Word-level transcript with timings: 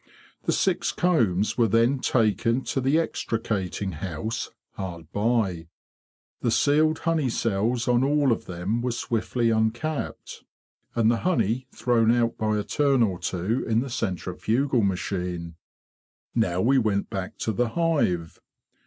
The 0.45 0.51
six 0.51 0.91
combs 0.91 1.59
were 1.59 1.67
then 1.67 1.99
taken 1.99 2.63
to 2.63 2.81
the 2.81 2.97
extricating 2.97 3.91
house 3.91 4.49
hard 4.71 5.11
by. 5.11 5.67
The 6.41 6.49
sealed 6.49 6.97
honey 6.97 7.29
cells 7.29 7.87
on 7.87 8.03
all 8.03 8.31
of 8.31 8.45
them 8.45 8.81
were 8.81 8.93
swiftly 8.93 9.51
un 9.51 9.69
capped, 9.69 10.43
and 10.95 11.11
the 11.11 11.17
honey 11.17 11.67
thrown 11.71 12.11
out 12.11 12.35
by 12.35 12.57
a 12.57 12.63
turn 12.63 13.03
or 13.03 13.19
two 13.19 13.37
HEREDITY 13.37 13.45
IN 13.45 13.57
THE 13.59 13.59
BEE 13.59 13.59
GARDEN 13.59 13.59
57 13.59 13.71
in 13.71 13.79
the 13.81 13.89
centrifugal 14.21 14.81
machine. 14.81 15.55
Now 16.33 16.61
we 16.61 16.79
went 16.79 17.11
back 17.11 17.37
to 17.37 17.51
the 17.51 17.69
hive. 17.77 18.39